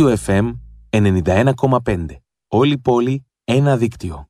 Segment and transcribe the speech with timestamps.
[0.00, 0.52] Δίκτυο FM
[0.90, 2.06] 91,5.
[2.48, 4.29] Όλη πόλη, ένα δίκτυο.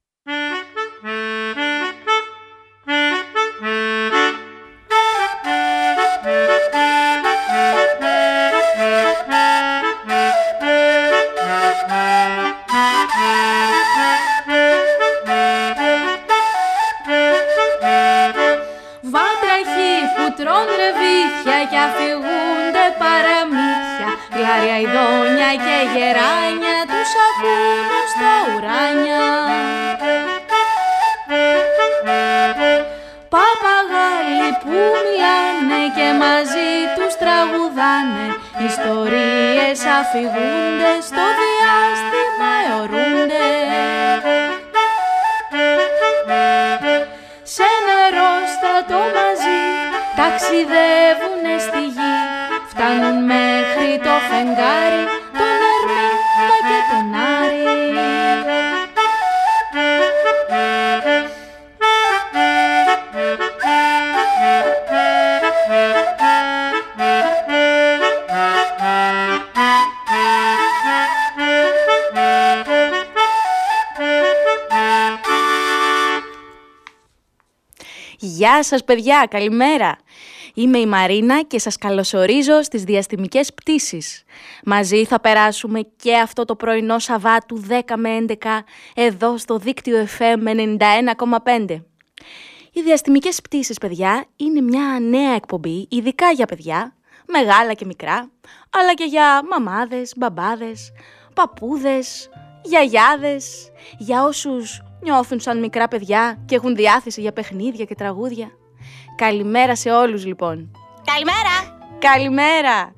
[78.23, 79.97] Γεια σας παιδιά, καλημέρα!
[80.55, 84.23] Είμαι η Μαρίνα και σας καλωσορίζω στις διαστημικές πτήσεις.
[84.65, 88.35] Μαζί θα περάσουμε και αυτό το πρωινό Σαββάτου 10 με 11
[88.95, 90.49] εδώ στο δίκτυο FM
[91.69, 91.83] 91,5.
[92.73, 96.97] Οι διαστημικές πτήσεις, παιδιά, είναι μια νέα εκπομπή, ειδικά για παιδιά,
[97.27, 98.31] μεγάλα και μικρά,
[98.71, 100.93] αλλά και για μαμάδες, μπαμπάδες,
[101.34, 102.29] παππούδες,
[102.62, 108.51] γιαγιάδες, για όσους νιώθουν σαν μικρά παιδιά και έχουν διάθεση για παιχνίδια και τραγούδια.
[109.17, 110.71] Καλημέρα σε όλους λοιπόν.
[111.05, 111.78] Καλημέρα!
[111.99, 112.93] Καλημέρα!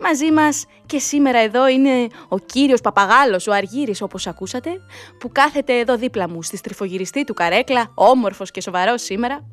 [0.00, 4.70] Μαζί μας και σήμερα εδώ είναι ο κύριος Παπαγάλος, ο Αργύρης όπως ακούσατε,
[5.18, 9.46] που κάθεται εδώ δίπλα μου στη στριφογυριστή του καρέκλα, όμορφος και σοβαρός σήμερα.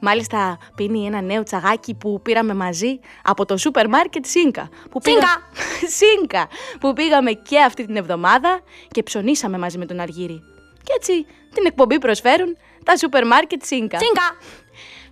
[0.00, 4.68] Μάλιστα πίνει ένα νέο τσαγάκι που πήραμε μαζί από το σούπερ μάρκετ Σίνκα.
[4.90, 5.48] Που Σίνκα!
[5.96, 6.48] Σίνκα!
[6.80, 10.40] Που πήγαμε και αυτή την εβδομάδα και ψωνίσαμε μαζί με τον Αργύρη.
[10.82, 13.96] Και έτσι την εκπομπή προσφέρουν τα σούπερ μάρκετ Σίνκα.
[13.96, 14.36] Τσίνκα!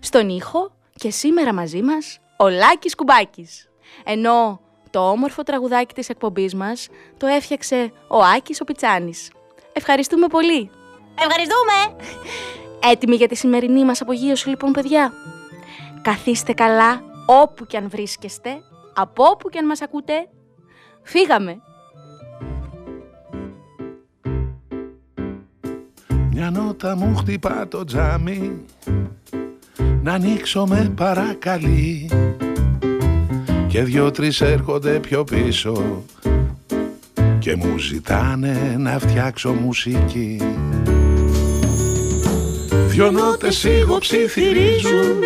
[0.00, 3.68] Στον ήχο και σήμερα μαζί μας ο Λάκης Κουμπάκης.
[4.04, 9.30] Ενώ το όμορφο τραγουδάκι της εκπομπής μας το έφτιαξε ο Άκης ο Πιτσάνης.
[9.72, 10.70] Ευχαριστούμε πολύ.
[11.18, 12.06] Ευχαριστούμε!
[12.92, 15.12] Έτοιμοι για τη σημερινή μας απογείωση λοιπόν παιδιά;
[16.02, 18.62] Καθίστε καλά όπου κι αν βρίσκεστε,
[18.94, 20.28] από όπου κι αν μας ακούτε.
[21.02, 21.62] Φύγαμε!
[26.40, 28.52] Μια νότα μου χτυπά το τζάμι.
[30.02, 32.10] Να ανοίξω με παρακαλεί
[33.68, 36.04] Και δυο-τρεις έρχονται πιο πίσω.
[37.38, 40.40] Και μου ζητάνε να φτιάξω μουσική.
[42.88, 43.66] Δυο νότες
[43.98, 45.18] ψιθυρίζουν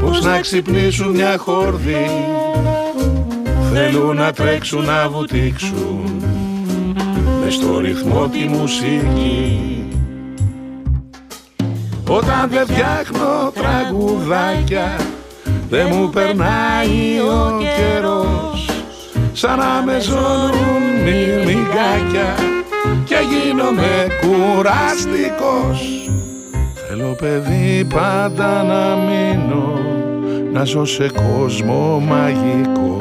[0.00, 2.06] Πως να ξυπνήσουν μια χόρδη
[3.72, 6.15] Θέλουν να τρέξουν να βουτήξουν
[7.46, 9.88] μες στο ρυθμό τη μουσική.
[12.08, 14.96] Όταν δεν φτιάχνω τραγουδάκια
[15.70, 18.70] δεν μου περνάει ο καιρός.
[19.32, 22.34] Σαν να με ζώνουν μυρμηγκάκια
[23.04, 26.10] και γίνομαι κουραστικός
[26.88, 29.80] Θέλω παιδί πάντα να μείνω
[30.52, 33.00] να ζω σε κόσμο μαγικό.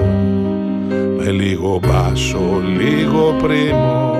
[1.17, 4.14] Με λίγο μπάσο, λίγο πρίμο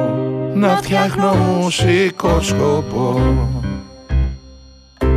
[0.56, 3.20] να φτιάχνω μουσικό σκοπό.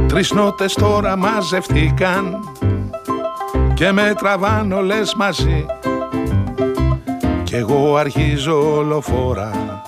[0.06, 2.38] Τρεις νότες τώρα μαζευτήκαν
[3.74, 5.66] και με τραβάν όλες μαζί.
[7.42, 9.82] Κι εγώ αρχίζω όλο φορά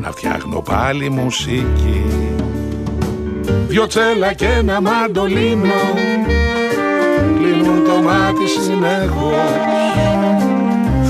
[0.00, 2.04] να φτιάχνω πάλι μουσική.
[3.66, 5.72] Δυο τσέλα και ένα μαντολίνο
[7.36, 9.34] κλείνουν το μάτι συνεχώς.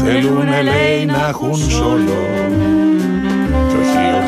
[0.05, 2.44] Θέλουνε λέει να έχουν σολό κι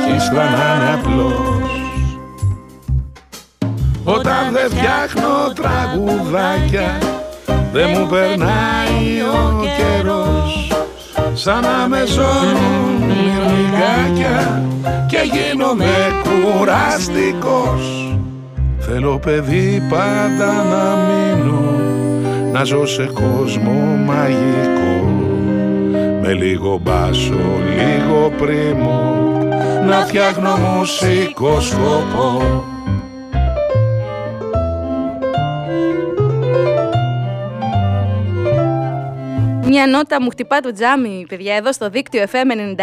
[0.07, 1.71] όχι ορχήστρα να είναι απλός
[4.05, 6.99] Όταν δεν φτιάχνω τραγουδάκια
[7.73, 10.73] δεν μου περνάει ο καιρός.
[11.33, 14.63] σαν να με ζώνουν μυρμηγκάκια
[15.09, 18.17] και γίνομαι κουραστικός.
[18.79, 21.61] Θέλω παιδί πάντα να μείνω
[22.53, 25.11] να ζω σε κόσμο μαγικό.
[26.23, 27.45] Με λίγο μπάσο,
[27.77, 29.26] λίγο πρίμο
[29.87, 32.65] να φτιάχνω μουσικό σκοπό
[39.69, 42.77] Μία νότα μου χτυπά το τζάμι, παιδιά, εδώ στο δίκτυο FM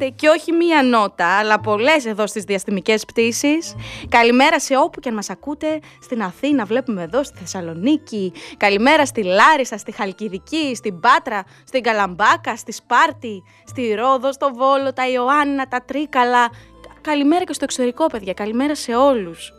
[0.00, 3.74] 91,5 και όχι μία νότα, αλλά πολλές εδώ στις διαστημικές πτήσεις.
[4.08, 8.32] Καλημέρα σε όπου και αν μας ακούτε, στην Αθήνα, βλέπουμε εδώ, στη Θεσσαλονίκη.
[8.56, 14.92] Καλημέρα στη Λάρισα, στη Χαλκιδική, στην Πάτρα, στην Καλαμπάκα, στη Σπάρτη, στη Ρόδο, στο Βόλο,
[14.92, 16.50] τα Ιωάννα, τα Τρίκαλα.
[17.00, 18.32] Καλημέρα και στο εξωτερικό, παιδιά.
[18.32, 19.52] Καλημέρα σε όλους.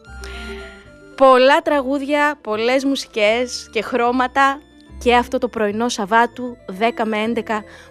[1.16, 4.60] Πολλά τραγούδια, πολλές μουσικές και χρώματα
[5.04, 7.42] και αυτό το πρωινό Σαββάτου 10 με 11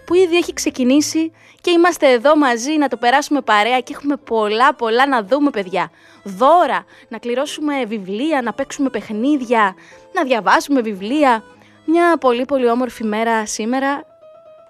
[0.05, 1.31] που ήδη έχει ξεκινήσει
[1.61, 5.91] και είμαστε εδώ μαζί να το περάσουμε παρέα και έχουμε πολλά πολλά να δούμε παιδιά.
[6.23, 9.75] Δώρα, να κληρώσουμε βιβλία, να παίξουμε παιχνίδια,
[10.13, 11.43] να διαβάσουμε βιβλία.
[11.85, 14.03] Μια πολύ πολύ όμορφη μέρα σήμερα,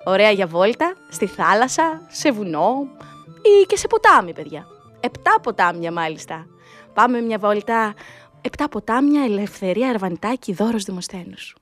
[0.04, 2.88] ωραία για βόλτα, στη θάλασσα, σε βουνό
[3.42, 4.68] ή και σε ποτάμι παιδιά.
[5.00, 6.46] Επτά ποτάμια μάλιστα.
[6.94, 7.94] Πάμε μια βόλτα,
[8.42, 11.56] επτά ποτάμια, ελευθερία, αρβανιτάκι, δώρος δημοσθένους.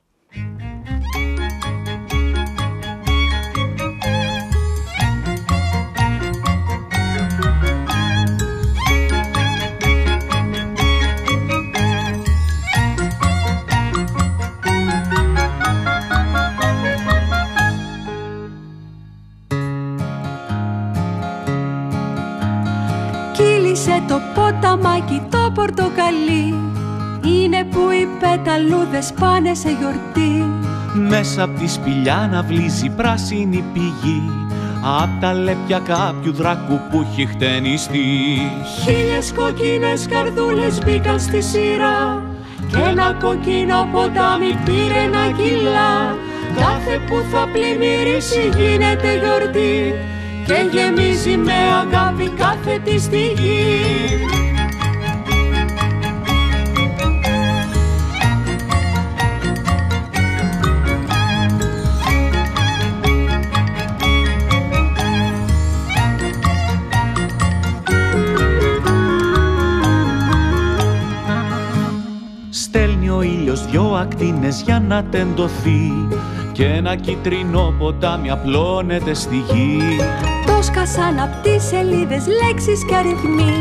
[25.59, 26.45] Πορτοκαλί.
[27.33, 30.33] Είναι που οι πεταλούδες πάνε σε γιορτή.
[31.09, 34.21] Μέσα απ' τη σπηλιά να βλύζει πράσινη πηγή.
[35.01, 38.07] Απ' τα λέπια κάποιου δράκου που έχει χτενιστεί.
[38.83, 42.23] Χίλιες κοκκίνες καρδούλες μπήκαν στη σειρά.
[42.69, 46.15] Κι ένα κοκκίνο ποτάμι πήρε ένα κιλά
[46.55, 49.93] Κάθε που θα πλημμυρίσει γίνεται γιορτή.
[50.45, 54.48] Και γεμίζει με αγάπη κάθε τη στιγμή
[73.69, 76.07] δυο ακτίνες για να τεντωθεί
[76.51, 79.79] και ένα κίτρινο ποτάμι απλώνεται στη γη.
[80.45, 83.53] Το σκασάν απ' τις σελίδες λέξεις και αριθμοί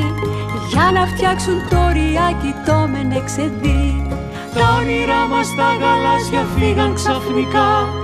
[0.70, 4.06] για να φτιάξουν το ριάκι το μενεξεδί.
[4.54, 7.97] Τα όνειρά μας τα γαλάζια φύγαν ξαφνικά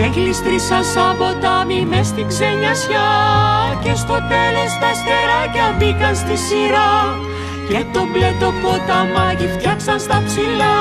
[0.00, 3.08] και γλιστρήσαν σαν ποτάμι μες στην ξενιασιά
[3.82, 7.18] και στο τέλος τα αστεράκια μπήκαν στη σειρά
[7.68, 10.76] και το μπλε το ποταμάκι φτιάξαν στα ψηλά.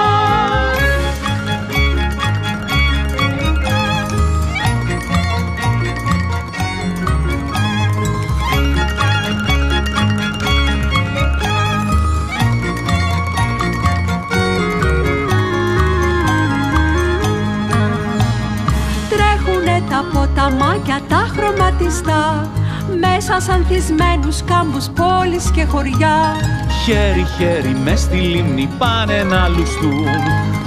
[20.47, 22.51] Τα ποταμάκια τα χρωματιστά
[22.99, 26.35] μέσα σαν θυσμένους κάμπους πόλεις και χωριά.
[26.83, 30.07] Χέρι-χέρι μες στη λίμνη πάνε να λουστούν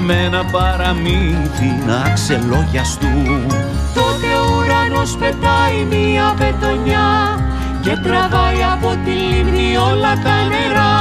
[0.06, 3.46] με ένα παραμύθι να ξελόγιαστούν.
[3.94, 7.08] Τότε ο ουρανός πετάει μία πετονιά
[7.80, 10.96] και τραβάει από τη λίμνη όλα τα νερά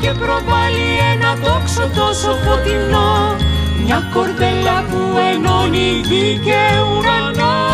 [0.00, 3.36] και προβάλλει ένα τόξο τόσο φωτεινό
[3.84, 5.00] μια κορδέλα που
[5.32, 7.69] ενώνει γη και ουρανό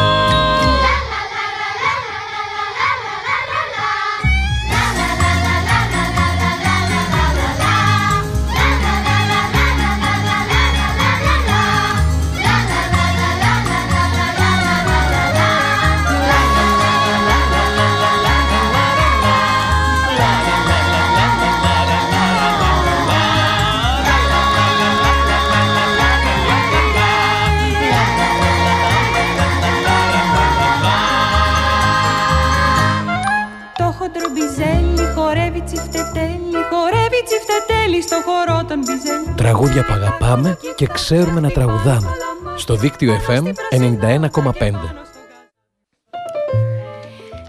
[38.02, 39.34] στο χώρο των μπιζέλ.
[39.36, 42.10] Τραγούδια που αγαπάμε και ξέρουμε να τραγουδάμε.
[42.56, 44.72] Στο δίκτυο FM 91,5.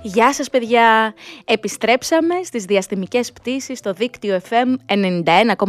[0.01, 1.13] Γεια σας παιδιά!
[1.45, 4.93] Επιστρέψαμε στις διαστημικές πτήσεις στο δίκτυο FM
[5.25, 5.65] 91,5.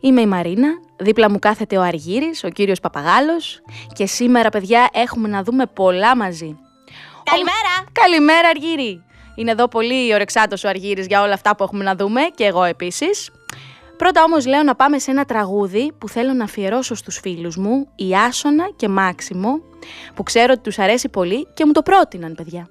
[0.00, 3.60] Είμαι η Μαρίνα, δίπλα μου κάθεται ο Αργύρης, ο κύριος Παπαγάλος
[3.92, 6.56] και σήμερα παιδιά έχουμε να δούμε πολλά μαζί.
[7.22, 7.84] Καλημέρα!
[7.92, 9.02] Καλημέρα Αργύρη!
[9.38, 12.64] Είναι εδώ πολύ ορεξάτος ο Αργύρης για όλα αυτά που έχουμε να δούμε και εγώ
[12.64, 13.30] επίσης.
[13.96, 17.88] Πρώτα όμως λέω να πάμε σε ένα τραγούδι που θέλω να αφιερώσω στους φίλους μου,
[17.96, 19.60] η Άσονα και Μάξιμο,
[20.14, 22.68] που ξέρω ότι τους αρέσει πολύ και μου το πρότειναν παιδιά.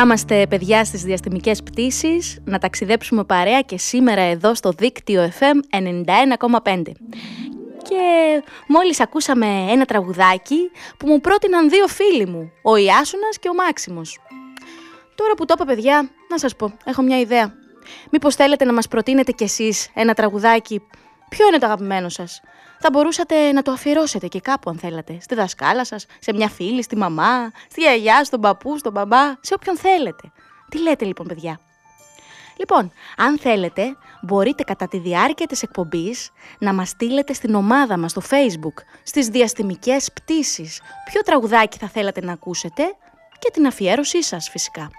[0.00, 5.76] Να είμαστε παιδιά στις διαστημικές πτήσεις, να ταξιδέψουμε παρέα και σήμερα εδώ στο δίκτυο FM
[6.62, 6.82] 91,5.
[7.82, 13.54] Και μόλις ακούσαμε ένα τραγουδάκι που μου πρότειναν δύο φίλοι μου, ο Ιάσονας και ο
[13.54, 14.18] Μάξιμος.
[15.14, 17.54] Τώρα που το είπα παιδιά, να σας πω, έχω μια ιδέα.
[18.10, 20.82] Μήπως θέλετε να μας προτείνετε κι εσείς ένα τραγουδάκι,
[21.28, 22.40] ποιο είναι το αγαπημένο σας;
[22.82, 25.18] Θα μπορούσατε να το αφιερώσετε και κάπου αν θέλατε.
[25.20, 29.54] Στη δασκάλα σας, σε μια φίλη, στη μαμά, στη γιαγιά, στον παππού, στον μπαμπά, σε
[29.54, 30.32] όποιον θέλετε.
[30.68, 31.60] Τι λέτε λοιπόν παιδιά;
[32.56, 38.10] Λοιπόν, αν θέλετε, μπορείτε κατά τη διάρκεια της εκπομπής να μας στείλετε στην ομάδα μας
[38.10, 42.82] στο facebook, στις διαστημικές πτήσεις, ποιο τραγουδάκι θα θέλατε να ακούσετε
[43.38, 44.90] και την αφιέρωσή σας φυσικά.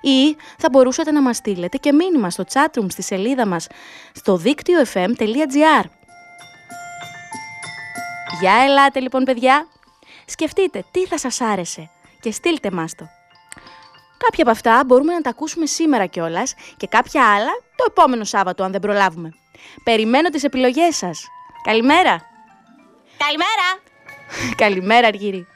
[0.00, 3.66] Ή θα μπορούσατε να μας στείλετε και μήνυμα στο chatroom στη σελίδα μας
[4.12, 5.84] στο δίκτυο fm.gr
[8.42, 9.66] για ελάτε λοιπόν παιδιά.
[10.24, 13.08] Σκεφτείτε τι θα σας άρεσε και στείλτε μας το.
[14.18, 18.64] Κάποια από αυτά μπορούμε να τα ακούσουμε σήμερα κιόλας και κάποια άλλα το επόμενο Σάββατο
[18.64, 19.30] αν δεν προλάβουμε.
[19.84, 21.26] Περιμένω τις επιλογές σας.
[21.62, 22.22] Καλημέρα.
[23.16, 23.68] Καλημέρα.
[24.62, 25.46] Καλημέρα Αργύρι.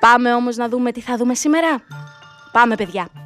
[0.00, 1.82] Πάμε όμως να δούμε τι θα δούμε σήμερα.
[2.52, 3.23] Πάμε παιδιά.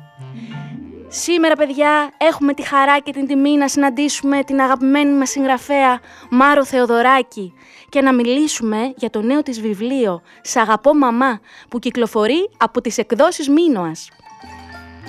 [1.11, 6.01] Σήμερα, παιδιά, έχουμε τη χαρά και την τιμή να συναντήσουμε την αγαπημένη μας συγγραφέα
[6.31, 7.55] Μάρο Θεοδωράκη
[7.89, 12.99] και να μιλήσουμε για το νέο της βιβλίο «Σ' αγαπώ μαμά» που κυκλοφορεί από τις
[12.99, 14.09] εκδόσεις Μίνωας.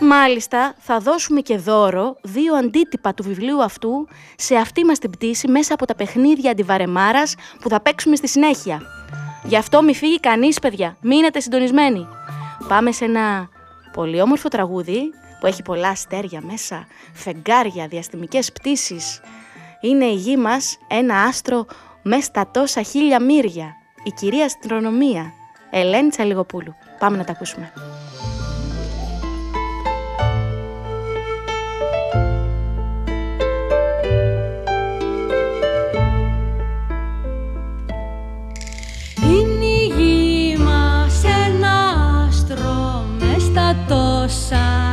[0.01, 5.47] Μάλιστα, θα δώσουμε και δώρο δύο αντίτυπα του βιβλίου αυτού σε αυτή μας την πτήση
[5.47, 8.81] μέσα από τα παιχνίδια αντιβαρεμάρας που θα παίξουμε στη συνέχεια.
[9.43, 10.97] Γι' αυτό μη φύγει κανείς, παιδιά.
[11.01, 12.07] Μείνετε συντονισμένοι.
[12.67, 13.49] Πάμε σε ένα
[13.93, 19.22] πολύ όμορφο τραγούδι που έχει πολλά αστέρια μέσα, φεγγάρια, διαστημικές πτήσεις.
[19.81, 21.65] Είναι η γη μας ένα άστρο
[22.01, 23.75] με στα τόσα χίλια μύρια.
[24.03, 25.34] Η κυρία Αστρονομία,
[25.69, 26.75] Ελένη Τσαλιγοπούλου.
[27.00, 27.74] Πάμε να τα ακούσουμε.
[39.22, 41.72] Είναι η γη μας ένα
[42.27, 44.88] άστρο μες στα τόσα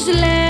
[0.00, 0.49] Κι όπως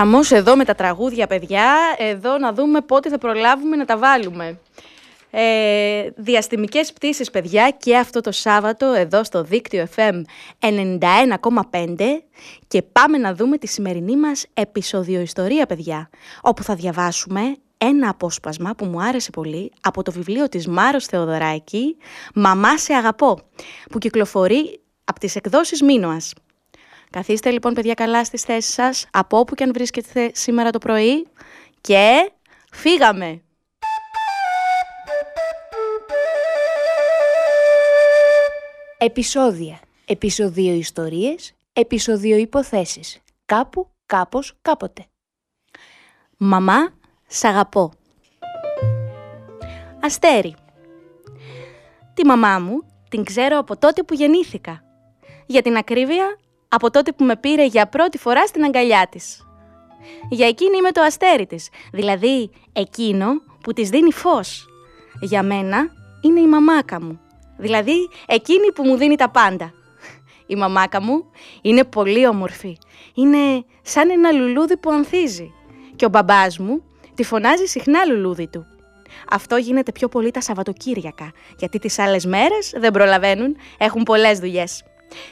[0.00, 1.74] Χαμός εδώ με τα τραγούδια, παιδιά.
[1.98, 4.58] Εδώ να δούμε πότε θα προλάβουμε να τα βάλουμε.
[5.30, 10.22] Ε, διαστημικές πτήσεις, παιδιά, και αυτό το Σάββατο εδώ στο δίκτυο FM
[10.58, 12.22] 91,5
[12.68, 16.10] και πάμε να δούμε τη σημερινή μας επεισοδιοϊστορία, παιδιά,
[16.40, 21.96] όπου θα διαβάσουμε ένα απόσπασμα που μου άρεσε πολύ από το βιβλίο της Μάρος Θεοδωράκη
[22.34, 23.38] «Μαμά σε αγαπώ»,
[23.90, 26.32] που κυκλοφορεί από τις εκδόσεις Μίνωας.
[27.10, 31.26] Καθίστε λοιπόν παιδιά καλά στις θέσεις σας, από όπου και αν βρίσκεστε σήμερα το πρωί
[31.80, 32.32] και
[32.72, 33.42] φύγαμε!
[38.98, 39.80] Επισόδια.
[40.06, 41.54] Επισοδίο ιστορίες.
[41.72, 43.18] Επισοδίο υποθέσεις.
[43.46, 45.06] Κάπου, κάπως, κάποτε.
[46.36, 46.92] Μαμά,
[47.26, 47.92] σ' αγαπώ.
[50.00, 50.54] Αστέρι.
[52.14, 54.84] Τη μαμά μου την ξέρω από τότε που γεννήθηκα.
[55.46, 56.38] Για την ακρίβεια,
[56.72, 59.46] από τότε που με πήρε για πρώτη φορά στην αγκαλιά της.
[60.30, 63.26] Για εκείνη είμαι το αστέρι της, δηλαδή εκείνο
[63.60, 64.66] που της δίνει φως.
[65.20, 67.20] Για μένα είναι η μαμάκα μου,
[67.58, 69.72] δηλαδή εκείνη που μου δίνει τα πάντα.
[70.46, 71.24] Η μαμάκα μου
[71.62, 72.78] είναι πολύ όμορφη,
[73.14, 75.52] είναι σαν ένα λουλούδι που ανθίζει.
[75.96, 76.82] Και ο μπαμπάς μου
[77.14, 78.66] τη φωνάζει συχνά λουλούδι του.
[79.30, 84.82] Αυτό γίνεται πιο πολύ τα Σαββατοκύριακα, γιατί τις άλλες μέρες δεν προλαβαίνουν, έχουν πολλές δουλειές.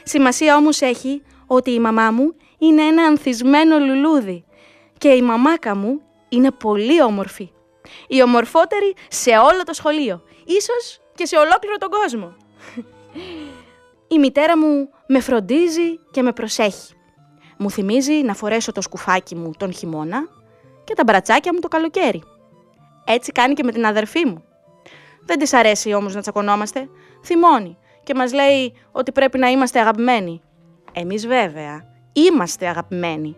[0.03, 4.45] Σημασία όμως έχει ότι η μαμά μου είναι ένα ανθισμένο λουλούδι
[4.97, 7.51] και η μαμάκα μου είναι πολύ όμορφη.
[8.07, 12.35] Η ομορφότερη σε όλο το σχολείο, ίσως και σε ολόκληρο τον κόσμο.
[14.07, 16.93] Η μητέρα μου με φροντίζει και με προσέχει.
[17.57, 20.27] Μου θυμίζει να φορέσω το σκουφάκι μου τον χειμώνα
[20.83, 22.23] και τα μπρατσάκια μου το καλοκαίρι.
[23.05, 24.43] Έτσι κάνει και με την αδερφή μου.
[25.25, 26.89] Δεν της αρέσει όμως να τσακωνόμαστε.
[27.23, 27.77] Θυμώνει
[28.09, 30.41] και μας λέει ότι πρέπει να είμαστε αγαπημένοι.
[30.93, 33.35] Εμείς βέβαια είμαστε αγαπημένοι.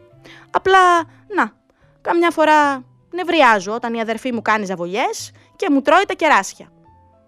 [0.52, 0.98] Απλά,
[1.36, 1.52] να,
[2.02, 6.72] καμιά φορά νευριάζω όταν η αδερφή μου κάνει ζαβολιές και μου τρώει τα κεράσια.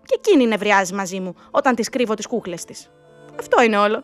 [0.06, 2.92] Και εκείνη νευριάζει μαζί μου όταν της κρύβω τις κούκλες της.
[3.40, 4.02] Αυτό είναι όλο.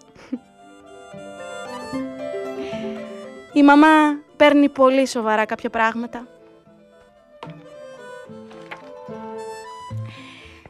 [3.54, 6.28] Η μαμά παίρνει πολύ σοβαρά κάποια πράγματα.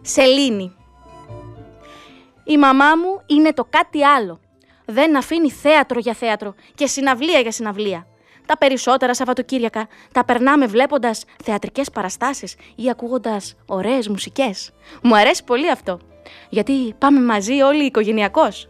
[0.02, 0.79] Σελήνη.
[2.50, 4.40] Η μαμά μου είναι το κάτι άλλο.
[4.86, 8.08] Δεν αφήνει θέατρο για θέατρο και συναυλία για συναυλία.
[8.46, 14.72] Τα περισσότερα Σαββατοκύριακα τα περνάμε βλέποντας θεατρικές παραστάσεις ή ακούγοντας ωραίες μουσικές.
[15.02, 16.00] Μου αρέσει πολύ αυτό,
[16.50, 18.70] γιατί πάμε μαζί όλοι οικογενειακώς.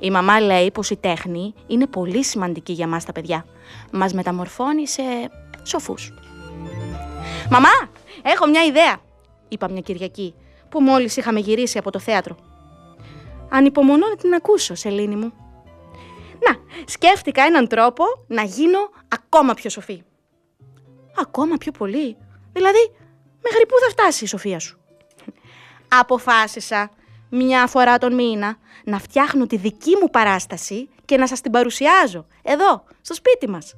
[0.00, 3.44] Η μαμά λέει πως η τέχνη είναι πολύ σημαντική για μας τα παιδιά.
[3.92, 5.02] Μας μεταμορφώνει σε
[5.62, 6.14] σοφούς.
[7.50, 7.90] «Μαμά,
[8.22, 8.96] έχω μια ιδέα»,
[9.48, 10.34] είπα μια Κυριακή,
[10.68, 12.36] που μόλις είχαμε γυρίσει από το θέατρο.
[13.50, 15.32] «Ανυπομονώ να την ακούσω, Σελήνη μου».
[16.48, 20.02] Να, σκέφτηκα έναν τρόπο να γίνω ακόμα πιο σοφή.
[21.20, 22.16] Ακόμα πιο πολύ.
[22.52, 22.92] Δηλαδή,
[23.42, 24.78] μέχρι πού θα φτάσει η σοφία σου;
[25.88, 26.90] Αποφάσισα
[27.30, 32.26] μια φορά τον μήνα να φτιάχνω τη δική μου παράσταση και να σας την παρουσιάζω,
[32.42, 33.74] εδώ, στο σπίτι μας.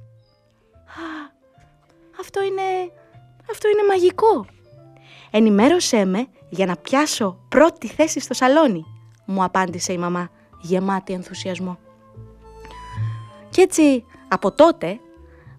[2.20, 2.62] αυτό είναι...
[3.50, 4.46] αυτό είναι μαγικό.
[5.30, 8.84] Ενημέρωσέ με για να πιάσω πρώτη θέση στο σαλόνι,
[9.32, 11.78] μου απάντησε η μαμά, γεμάτη ενθουσιασμό.
[13.50, 15.00] Κι έτσι, από τότε,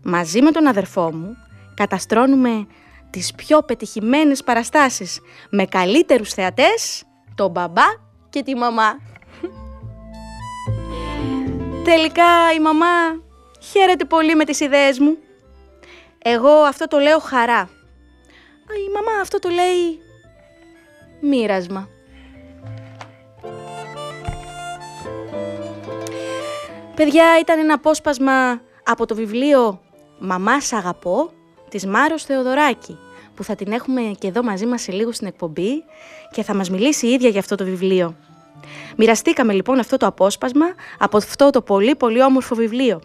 [0.03, 1.35] μαζί με τον αδερφό μου,
[1.73, 2.67] καταστρώνουμε
[3.09, 7.03] τις πιο πετυχημένες παραστάσεις με καλύτερους θεατές,
[7.35, 7.85] τον μπαμπά
[8.29, 8.99] και τη μαμά.
[11.83, 13.21] Τελικά η μαμά
[13.59, 15.17] χαίρεται πολύ με τις ιδέες μου.
[16.23, 17.69] Εγώ αυτό το λέω χαρά.
[18.87, 19.99] Η μαμά αυτό το λέει
[21.21, 21.92] μοίρασμα.
[26.95, 29.81] Παιδιά, ήταν ένα απόσπασμα από το βιβλίο
[30.19, 31.29] «Μαμά σ' αγαπώ»
[31.69, 32.97] της Μάρος Θεοδωράκη,
[33.35, 35.83] που θα την έχουμε και εδώ μαζί μας σε λίγο στην εκπομπή
[36.31, 38.15] και θα μας μιλήσει η ίδια για αυτό το βιβλίο.
[38.97, 40.65] Μοιραστήκαμε λοιπόν αυτό το απόσπασμα
[40.99, 43.01] από αυτό το πολύ πολύ όμορφο βιβλίο.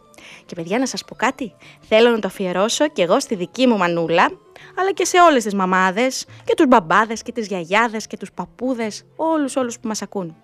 [0.47, 1.53] Και παιδιά να σας πω κάτι,
[1.89, 4.31] θέλω να το αφιερώσω και εγώ στη δική μου μανούλα,
[4.79, 9.05] αλλά και σε όλες τις μαμάδες και τους μπαμπάδες και τις γιαγιάδες και τους παππούδες,
[9.17, 10.37] όλους όλους που μας ακούν.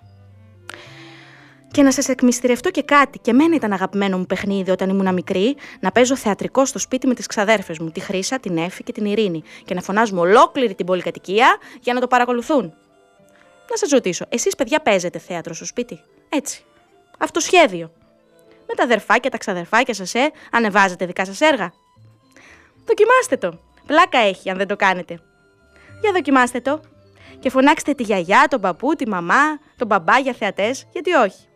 [1.75, 3.19] Και να σας εκμυστηρευτώ και κάτι.
[3.19, 7.15] Και εμένα ήταν αγαπημένο μου παιχνίδι όταν ήμουν μικρή να παίζω θεατρικό στο σπίτι με
[7.15, 9.43] τις ξαδέρφες μου, τη Χρήσα, την Έφη και την Ειρήνη.
[9.65, 12.63] Και να φωνάζουμε ολόκληρη την πολυκατοικία για να το παρακολουθούν.
[13.71, 16.65] Να σας ρωτήσω, εσείς παιδιά παίζετε θέατρο στο σπίτι; Έτσι.
[17.19, 17.91] Αυτοσχέδιο.
[18.69, 21.73] Με τα αδερφάκια, τα ξαδερφάκια σας, ε, ανεβάζετε δικά σας έργα.
[22.87, 23.61] Δοκιμάστε το.
[23.87, 25.21] Πλάκα έχει αν δεν το κάνετε.
[26.01, 26.81] Για δοκιμάστε το.
[27.39, 31.49] Και φωνάξτε τη γιαγιά, τον παππού, τη μαμά, τον μπαμπά για θεατές, γιατί όχι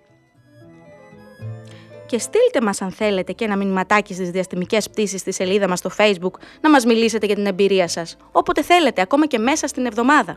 [2.09, 5.91] και στείλτε μας αν θέλετε και ένα μηνυματάκι στις διαστημικές πτήσεις στη σελίδα μας στο
[5.97, 10.37] facebook να μας μιλήσετε για την εμπειρία σας, όποτε θέλετε, ακόμα και μέσα στην εβδομάδα.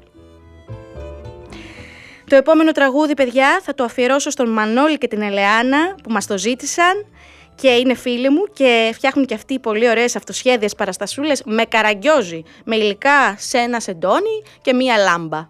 [2.27, 6.38] Το επόμενο τραγούδι, παιδιά, θα το αφιερώσω στον Μανώλη και την Ελεάνα που μας το
[6.38, 7.05] ζήτησαν
[7.55, 12.75] και είναι φίλοι μου και φτιάχνουν και αυτοί πολύ ωραίες αυτοσχέδιες παραστασούλες με καραγκιόζι, με
[12.75, 15.49] υλικά σε ένα σεντόνι και μία λάμπα.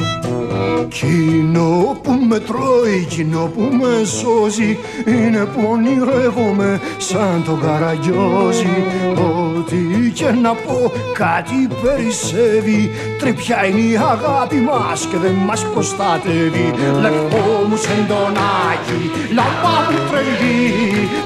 [0.87, 8.83] Κοινό που με τρώει, κοινό που με σώζει Είναι που ονειρεύομαι σαν τον καραγκιόζη.
[9.15, 16.73] Ό,τι και να πω κάτι περισσεύει Τρυπιά είναι η αγάπη μας και δεν μας προστατεύει.
[17.01, 19.01] Λευκό μου σεντονάκι,
[19.37, 20.61] λαμπά μου τρελή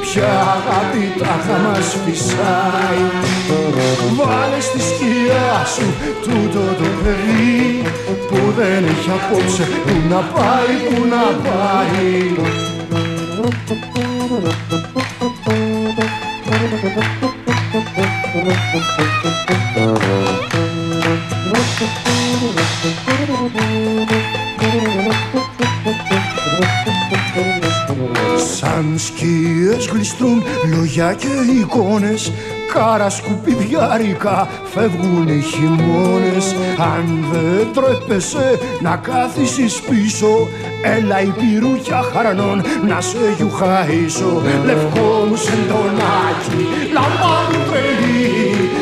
[0.02, 3.04] Ποια αγάπη τάχα μας φυσάει.
[4.18, 5.88] Βάλε στη σκιά σου
[6.24, 7.82] τούτο το παιδί
[8.28, 12.36] που δεν έχει απόψε που να πάει, που να πάει.
[28.58, 31.28] Σαν σκιές γλιστρούν λόγια και
[31.60, 32.32] εικόνες
[32.76, 36.56] Κάρα σκουπιδιάρικα φεύγουν οι χειμώνες.
[36.94, 40.48] Αν δεν τρέπεσαι να κάθισεις πίσω
[40.98, 44.42] Έλα η πυρούκια χαρανών να σε γιουχαίσω.
[44.66, 46.62] Λευκό μου σεντονάκι,
[46.96, 48.26] λαμπά μου τρελή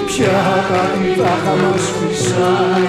[0.06, 1.10] Ποια αγάπη
[1.44, 2.88] θα μας φυσάει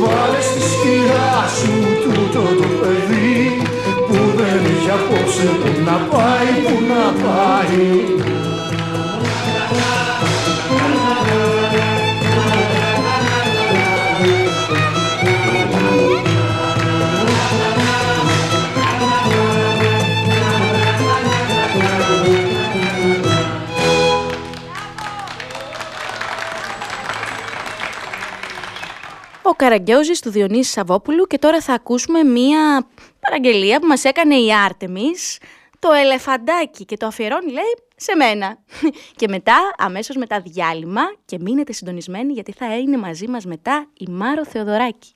[0.00, 3.62] Βάλε στη σκιά σου τούτο το παιδί
[4.06, 8.43] Που δεν έχει απόψε που να πάει, που να πάει
[29.64, 32.86] Ο Καραγκιόζης του Διονύση Σαββόπουλου και τώρα θα ακούσουμε μία
[33.20, 35.38] παραγγελία που μας έκανε η Άρτεμις
[35.78, 38.58] το ελεφαντάκι και το αφιερώνει λέει σε μένα.
[39.18, 44.06] Και μετά, αμέσως μετά διάλειμμα και μείνετε συντονισμένοι γιατί θα είναι μαζί μας μετά η
[44.08, 45.12] Μάρο Θεοδωράκη.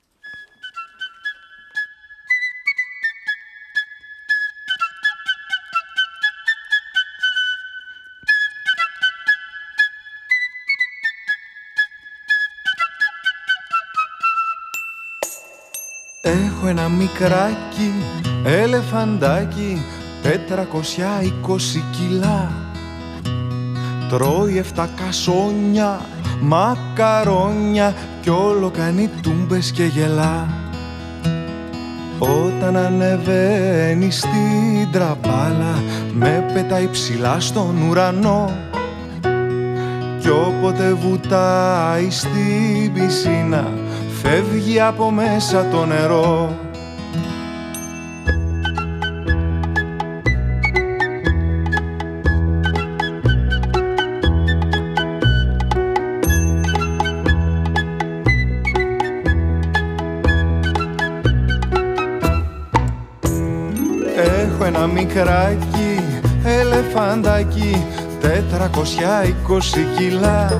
[16.29, 17.93] Έχω ένα μικράκι
[18.45, 19.81] ελεφαντάκι
[20.21, 22.51] τετρακοσιά είκοσι κιλά.
[24.09, 25.99] Τρώει εφτά κασόνια,
[26.41, 30.47] μακαρόνια κι όλο κάνει τούμπες και γελά.
[32.19, 38.51] Όταν ανεβαίνει στην τραπάλα με πετάει ψηλά στον ουρανό.
[40.19, 43.78] Κι όποτε βουτάει στην πισίνα
[44.23, 46.57] φεύγει από μέσα το νερό.
[64.17, 66.03] Έχω ένα μικράκι
[66.43, 67.85] ελεφαντάκι
[68.21, 70.59] τετρακοσιά είκοσι κιλά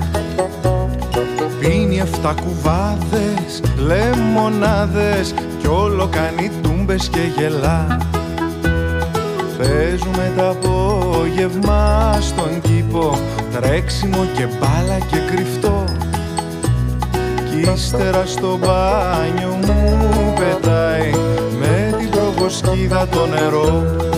[1.99, 7.97] Πίνει εφτά κουβάδες, λεμονάδες Κι όλο κάνει τούμπες και γελά.
[9.57, 13.19] Παίζουμε τα απόγευμα στον κήπο
[13.51, 15.83] Τρέξιμο και μπάλα και κρυφτό.
[17.49, 21.11] Κι ύστερα στο μπάνιο μου πετάει
[21.59, 24.08] Με την προβοσκίδα το νερό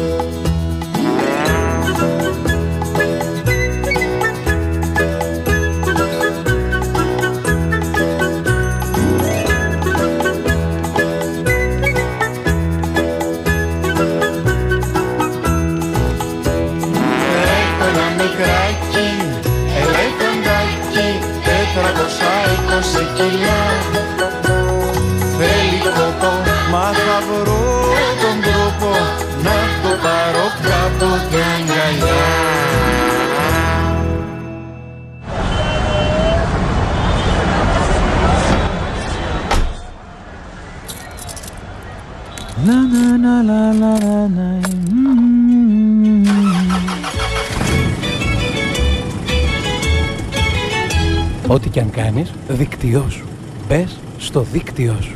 [51.62, 53.26] Ό,τι και αν κάνεις, δίκτυό σου.
[53.68, 55.16] Μπες στο δίκτυό σου.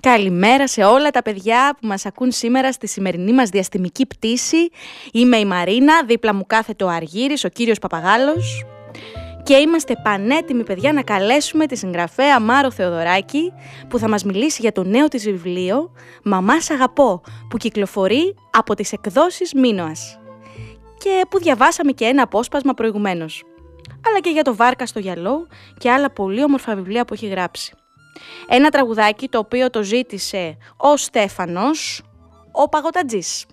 [0.00, 4.70] Καλημέρα σε όλα τα παιδιά που μας ακούν σήμερα στη σημερινή μας διαστημική πτήση.
[5.12, 8.64] Είμαι η Μαρίνα, δίπλα μου κάθεται ο Αργύρης, ο κύριος Παπαγάλος.
[9.42, 13.52] Και είμαστε πανέτοιμοι παιδιά να καλέσουμε τη συγγραφέα Μάρο Θεοδωράκη
[13.88, 18.74] που θα μας μιλήσει για το νέο της βιβλίο «Μαμά σ' αγαπώ» που κυκλοφορεί από
[18.74, 20.18] τις εκδόσεις Μίνωας
[20.98, 23.42] και που διαβάσαμε και ένα απόσπασμα προηγουμένως
[24.06, 25.46] αλλά και για το Βάρκα στο γυαλό
[25.78, 27.74] και άλλα πολύ όμορφα βιβλία που έχει γράψει.
[28.48, 32.02] Ένα τραγουδάκι το οποίο το ζήτησε ο Στέφανος,
[32.52, 33.46] ο Παγωτατζής.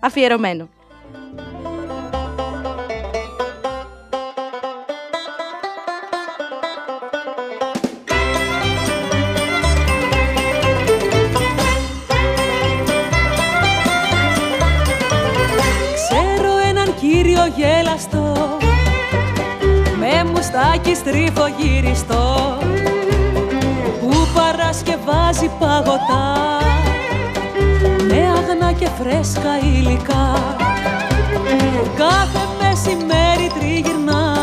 [0.00, 0.68] Αφιερωμένο.
[15.94, 18.17] Ξέρω έναν κύριο γέλαστο με
[20.78, 22.58] μουστάκι στρίφο γυριστό
[24.00, 26.36] που παρασκευάζει παγωτά.
[28.08, 30.32] Με αγνά και φρέσκα υλικά
[31.96, 34.36] κάθε μεσημέρι τριγυρνά.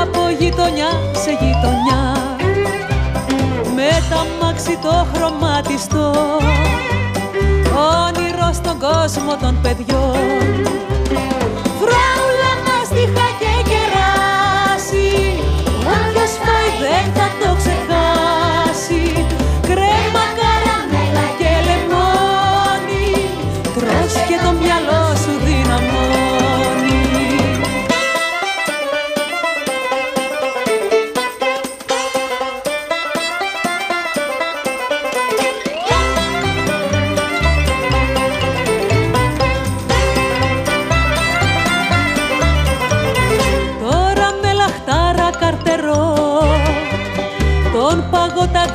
[0.00, 2.16] Από γειτονιά σε γειτονιά
[3.74, 6.12] με τα μάξι το χρωματιστό.
[8.06, 10.68] Όνειρο στον κόσμο των παιδιών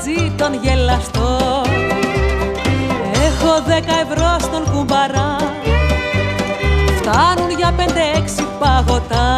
[0.04, 1.62] παγωτατζή τον γελαστό.
[3.14, 5.36] Έχω δέκα ευρώ στον κουμπαρά.
[6.98, 9.36] Φτάνουν για πέντε-έξι παγωτά.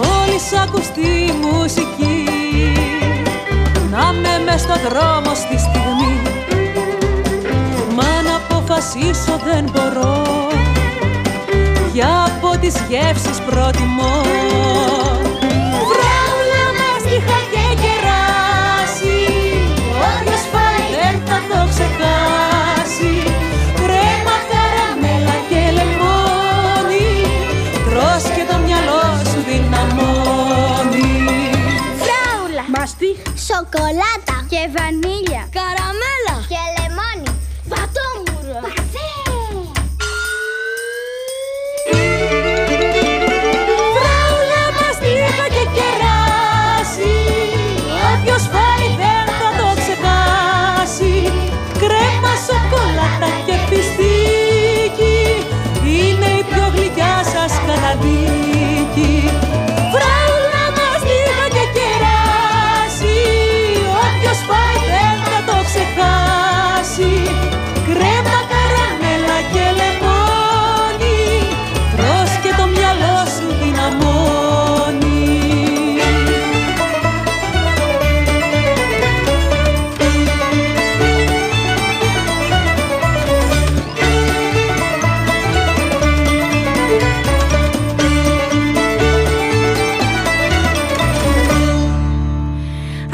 [0.00, 2.24] Μόλις ακουστεί η μουσική
[3.90, 6.16] Να με μες στο δρόμο στη στιγμή.
[7.96, 10.22] Μα να αποφασίσω δεν μπορώ
[11.92, 14.22] για από τις γεύσεις προτιμώ.
[15.90, 16.29] Φράουλα
[33.60, 35.48] σοκολάτα και βανίλια,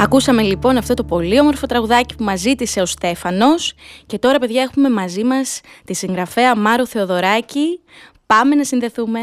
[0.07, 3.73] Ακούσαμε λοιπόν αυτό το πολύ όμορφο τραγουδάκι που μας ζήτησε ο Στέφανος
[4.05, 7.79] και τώρα παιδιά έχουμε μαζί μας τη συγγραφέα Μάρο Θεοδωράκη.
[8.25, 9.19] Πάμε να συνδεθούμε.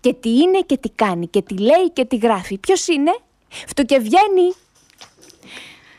[0.00, 2.58] Και τι είναι και τι κάνει και τι λέει και τι γράφει.
[2.58, 3.18] Ποιος είναι;
[3.66, 4.52] Φτουκεβγαίνει.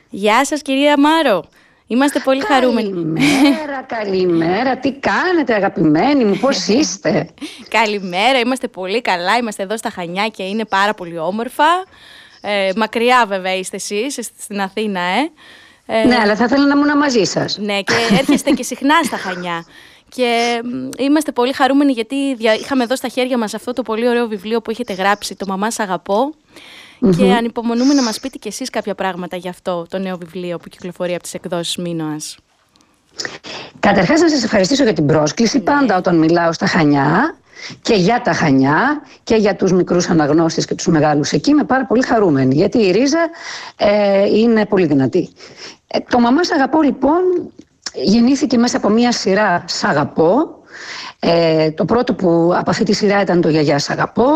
[0.09, 1.43] Γεια σας κυρία Μάρο.
[1.87, 2.89] Είμαστε πολύ χαρούμενοι.
[2.89, 4.77] Καλημέρα, καλημέρα.
[4.77, 7.29] Τι κάνετε αγαπημένοι μου, πώς είστε;
[7.77, 9.37] Καλημέρα, είμαστε πολύ καλά.
[9.37, 11.65] Είμαστε εδώ στα Χανιά και είναι πάρα πολύ όμορφα.
[12.41, 15.31] Ε, μακριά βέβαια είστε εσείς, στην Αθήνα, ε.
[15.87, 17.57] Ε, Ναι, αλλά θα ήθελα να ήμουν μαζί σας.
[17.57, 19.65] Ναι, και έρχεστε και συχνά στα Χανιά.
[20.09, 24.07] Και μ, είμαστε πολύ χαρούμενοι γιατί δια- είχαμε εδώ στα χέρια μας αυτό το πολύ
[24.07, 26.33] ωραίο βιβλίο που έχετε γράψει, το «Μαμά σ' αγαπώ».
[26.99, 27.31] Και Μμμ.
[27.31, 31.13] ανυπομονούμε να μας πείτε κι εσείς κάποια πράγματα για αυτό το νέο βιβλίο που κυκλοφορεί
[31.13, 32.37] από τις εκδόσεις Μίνωας.
[33.79, 35.59] Καταρχάς να σας ευχαριστήσω για την πρόσκληση.
[35.59, 37.35] Πάντα όταν μιλάω στα Χανιά
[37.81, 41.85] και για τα Χανιά και για τους μικρούς αναγνώστες και τους μεγάλους εκεί είμαι πάρα
[41.85, 43.29] πολύ χαρούμενη γιατί η ρίζα
[43.75, 45.29] ε, είναι πολύ δυνατή.
[45.87, 47.21] Ε, το «Μαμά σ' αγαπώ» λοιπόν
[47.93, 50.63] γεννήθηκε μέσα από μια σειρά «Σ' αγαπώ»
[51.19, 54.27] Ε, το πρώτο που από αυτή τη σειρά ήταν το «Γιαγιά σ' αγαπώ»,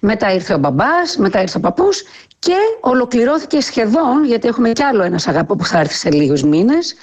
[0.00, 2.02] μετά ήρθε ο μπαμπάς, μετά ήρθε ο παππούς
[2.38, 6.42] και ολοκληρώθηκε σχεδόν, γιατί έχουμε κι άλλο ένα «Σ' αγαπώ» που θα έρθει σε λίγους
[6.42, 6.94] μήνες,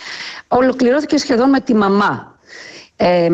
[0.47, 2.35] ολοκληρώθηκε σχεδόν με τη μαμά.
[2.95, 3.29] Ε,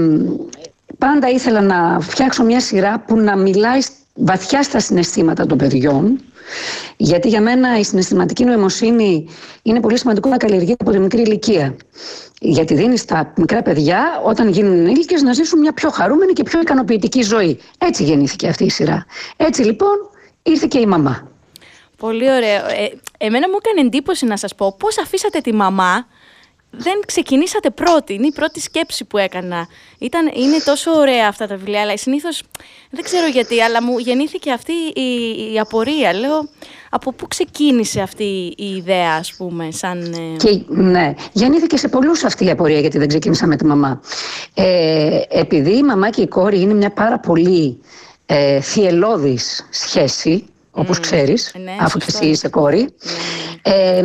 [0.98, 3.80] πάντα ήθελα να φτιάξω μια σειρά που να μιλάει
[4.14, 6.20] βαθιά στα συναισθήματα των παιδιών
[6.98, 9.28] γιατί για μένα η συναισθηματική νοημοσύνη
[9.62, 11.76] είναι πολύ σημαντικό να καλλιεργείται από τη μικρή ηλικία.
[12.40, 16.60] Γιατί δίνεις στα μικρά παιδιά, όταν γίνουν ενήλικες, να ζήσουν μια πιο χαρούμενη και πιο
[16.60, 17.60] ικανοποιητική ζωή.
[17.78, 19.06] Έτσι γεννήθηκε αυτή η σειρά.
[19.38, 19.96] Έτσι λοιπόν
[20.44, 21.32] ήρθε και η μαμά.
[21.98, 22.66] Πολύ ωραίο.
[22.68, 26.08] Ε, εμένα μου έκανε εντύπωση να σας πω πώς αφήσατε τη μαμά
[26.70, 28.14] δεν ξεκινήσατε πρώτη.
[28.14, 29.68] Είναι η πρώτη σκέψη που έκανα.
[30.00, 32.44] Ήταν, είναι τόσο ωραία αυτά τα βιβλία, αλλά συνήθως
[32.90, 36.14] δεν ξέρω γιατί, αλλά μου γεννήθηκε αυτή η, η απορία.
[36.14, 36.50] Λέω,
[36.90, 40.00] από πού ξεκίνησε αυτή η ιδέα, ας πούμε, σαν.
[40.14, 44.02] Ε, και, ναι, γεννήθηκε σε πολλούς αυτή η απορία, γιατί δεν ξεκίνησα με τη μαμά.
[44.54, 47.82] Ε, επειδή η μαμά και η κόρη είναι μια πάρα πολύ
[48.26, 50.46] ε, θυελώδης σχέση,
[50.78, 51.02] όπως mm.
[51.02, 52.82] ξέρεις, ναι, αφού και εσύ είσαι κόρη.
[52.82, 53.74] Ναι.
[53.74, 54.04] Ε,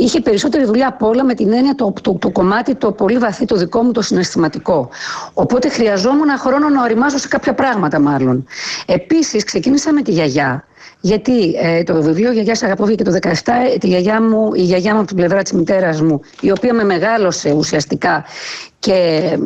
[0.00, 3.44] είχε περισσότερη δουλειά από όλα με την έννοια το, το, το, κομμάτι το πολύ βαθύ,
[3.44, 4.88] το δικό μου το συναισθηματικό.
[5.32, 8.46] Οπότε χρειαζόμουν χρόνο να οριμάζω σε κάποια πράγματα μάλλον.
[8.86, 10.64] Επίσης ξεκίνησα με τη γιαγιά.
[11.00, 13.28] Γιατί ε, το βιβλίο «Γιαγιά σε αγαπώ» και το 17,
[13.80, 16.84] τη γιαγιά μου, η γιαγιά μου από την πλευρά της μητέρας μου, η οποία με
[16.84, 18.24] μεγάλωσε ουσιαστικά
[18.78, 19.38] και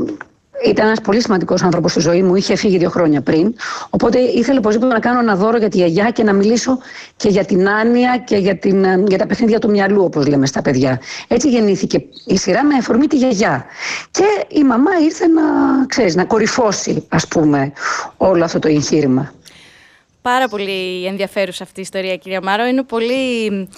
[0.64, 2.34] ήταν ένας πολύ σημαντικός άνθρωπος στη ζωή μου.
[2.34, 3.54] Είχε φύγει δύο χρόνια πριν.
[3.90, 6.78] Οπότε ήθελε οπωσδήποτε να κάνω ένα δώρο για τη γιαγιά και να μιλήσω
[7.16, 10.46] και για την άνοια και για, την, ε, για τα παιχνίδια του μυαλού, όπως λέμε
[10.46, 11.00] στα παιδιά.
[11.28, 13.64] Έτσι γεννήθηκε η σειρά με αφορμή τη γιαγιά.
[14.10, 15.42] Και η μαμά ήρθε να,
[15.86, 17.72] ξέρεις, να κορυφώσει, ας πούμε,
[18.16, 19.32] όλο αυτό το εγχείρημα.
[20.22, 22.64] Πάρα πολύ ενδιαφέρουσα αυτή η ιστορία, κυρία Μάρο.
[22.64, 23.68] Είναι πολύ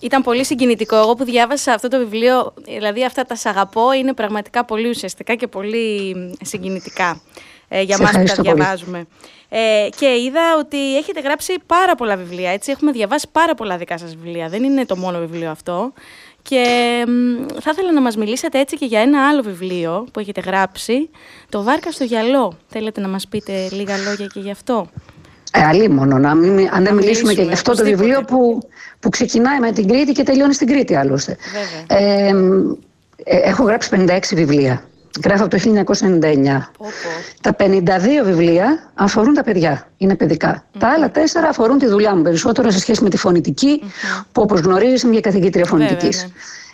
[0.00, 0.96] ήταν πολύ συγκινητικό.
[0.96, 5.34] Εγώ που διάβασα αυτό το βιβλίο, δηλαδή αυτά τα σ' αγαπώ, είναι πραγματικά πολύ ουσιαστικά
[5.34, 7.20] και πολύ συγκινητικά
[7.68, 9.06] ε, για μας που τα διαβάζουμε.
[9.48, 12.70] Ε, και είδα ότι έχετε γράψει πάρα πολλά βιβλία, έτσι.
[12.70, 14.48] Έχουμε διαβάσει πάρα πολλά δικά σας βιβλία.
[14.48, 15.92] Δεν είναι το μόνο βιβλίο αυτό.
[16.42, 16.64] Και
[17.60, 21.10] θα ήθελα να μας μιλήσετε έτσι και για ένα άλλο βιβλίο που έχετε γράψει,
[21.48, 22.58] το «Βάρκα στο γυαλό».
[22.68, 24.88] Θέλετε να μας πείτε λίγα λόγια και γι' αυτό;
[25.56, 28.68] Ε, αλίμονο, να μην, αν δεν μιλήσουμε, και γι' αυτό το βιβλίο που,
[29.00, 31.36] που ξεκινάει με την Κρήτη και τελειώνει στην Κρήτη άλλωστε.
[31.86, 32.28] Ε,
[33.24, 34.82] ε, έχω γράψει 56 βιβλία.
[35.24, 36.70] Γράφω από το 1999.
[37.40, 40.16] Τα 52 βιβλία αφορούν τα παιδιά, είναι
[40.78, 43.82] Τα άλλα τέσσερα αφορούν τη δουλειά μου περισσότερο σε σχέση με τη φωνητικη
[44.32, 46.22] που όπως γνωρίζεις είμαι μια καθηγήτρια φωνητικής.
[46.22, 46.30] Ναι.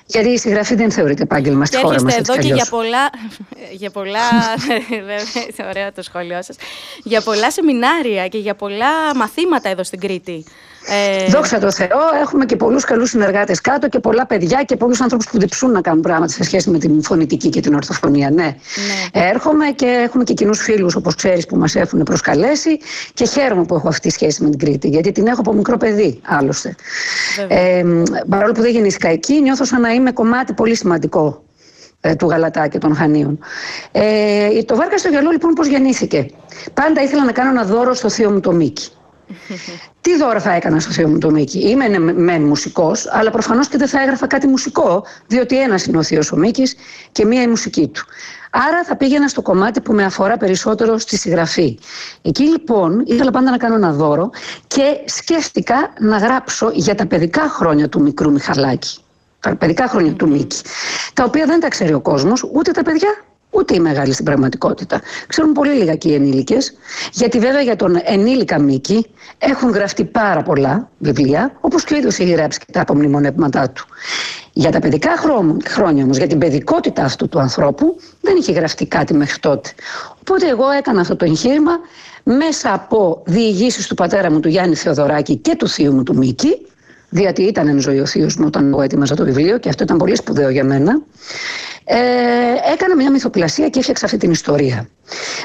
[0.07, 2.17] Γιατί η συγγραφή δεν θεωρείται επάγγελμα στη χώρα μας.
[2.17, 3.11] εδώ και για πολλά,
[3.81, 4.21] για πολλά
[4.89, 6.57] βέβαια, ωραίο το σχόλιο σας,
[7.03, 10.45] για πολλά σεμινάρια και για πολλά μαθήματα εδώ στην Κρήτη.
[10.87, 11.31] Ε...
[11.31, 15.27] Δόξα τω Θεώ, έχουμε και πολλούς καλούς συνεργάτες κάτω και πολλά παιδιά και πολλούς ανθρώπους
[15.27, 18.31] που διψούν να κάνουν πράγματα σε σχέση με την φωνητική και την ορθοφωνία.
[18.31, 18.43] Ναι.
[18.43, 18.57] ναι.
[19.13, 22.79] Έρχομαι και έχουμε και κοινούς φίλους, όπως ξέρεις, που μας έχουν προσκαλέσει
[23.15, 25.77] και χαίρομαι που έχω αυτή τη σχέση με την Κρήτη, γιατί την έχω από μικρό
[25.77, 26.75] παιδί άλλωστε.
[27.49, 27.83] Ε,
[28.29, 31.43] παρόλο που δεν γεννήθηκα εκεί, νιώθω σαν να είμαι κομμάτι πολύ σημαντικό
[32.01, 33.39] ε, του Γαλατά και των Χανίων.
[33.93, 36.27] Ε, το Βάρκα στο γυαλό λοιπόν πώς γεννήθηκε.
[36.75, 38.91] Πάντα ήθελα να κάνω ένα δώρο στο θείο μου το Μίκη.
[40.01, 43.77] Τι δώρα θα έκανα στο Θείο μου το Μίκη; Είμαι μεν μουσικός, αλλά προφανώς και
[43.77, 46.75] δεν θα έγραφα κάτι μουσικό, διότι ένας είναι ο Θείο ο Μίκης
[47.13, 48.05] και μία η μουσική του.
[48.55, 51.79] Άρα θα πήγαινα στο κομμάτι που με αφορά περισσότερο στη συγγραφή.
[52.23, 54.31] Εκεί λοιπόν ήθελα πάντα να κάνω ένα δώρο
[54.67, 58.99] και σκέφτηκα να γράψω για τα παιδικά χρόνια του μικρού Μιχαλάκη.
[59.41, 60.61] Τα παιδικά χρόνια του Μίκη.
[61.15, 63.25] Τα οποία δεν τα ξέρει ο κόσμος, ούτε τα παιδιά,
[63.55, 65.01] ούτε οι μεγάλοι στην πραγματικότητα.
[65.27, 66.75] Ξέρουν πολύ λίγα και οι ενήλικες,
[67.13, 69.07] γιατί βέβαια για τον ενήλικα Μίκη
[69.39, 73.85] έχουν γραφτεί πάρα πολλά βιβλία, όπως και ο ίδιος έχει γράψει και τα απομνημονεύματά του.
[74.53, 75.11] Για τα παιδικά
[75.67, 79.71] χρόνια όμως, για την παιδικότητα αυτού του ανθρώπου, δεν είχε γραφτεί κάτι μέχρι τότε.
[80.21, 81.73] Οπότε εγώ έκανα αυτό το εγχείρημα
[82.23, 86.67] μέσα από διηγήσεις του πατέρα μου, του Γιάννη Θεοδωράκη και του θείου μου του Μίκη,
[87.13, 89.97] διότι ήταν εν ζωή ο θείος μου όταν εγώ έτοιμαζα το βιβλίο και αυτό ήταν
[89.97, 91.03] πολύ σπουδαίο για μένα
[91.85, 94.89] ε, έκανα μια μυθοπλασία και έφτιαξα αυτή την ιστορία.